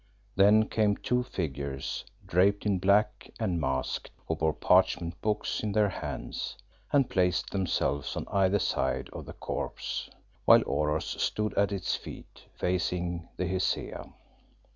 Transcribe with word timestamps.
Then 0.35 0.67
came 0.67 0.97
two 0.97 1.21
figures 1.21 2.05
draped 2.25 2.65
in 2.65 2.79
black 2.79 3.29
and 3.39 3.61
masked, 3.61 4.09
who 4.27 4.35
bore 4.35 4.51
parchment 4.51 5.21
books 5.21 5.61
in 5.61 5.73
their 5.73 5.89
hands, 5.89 6.57
and 6.91 7.07
placed 7.07 7.51
themselves 7.51 8.15
on 8.17 8.25
either 8.31 8.57
side 8.57 9.11
of 9.13 9.27
the 9.27 9.33
corpse, 9.33 10.09
while 10.45 10.63
Oros 10.65 11.21
stood 11.21 11.53
at 11.53 11.71
its 11.71 11.95
feet, 11.95 12.45
facing 12.55 13.29
the 13.37 13.45
Hesea. 13.45 14.11